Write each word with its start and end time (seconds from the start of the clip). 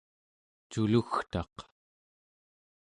culugtaq 0.71 1.55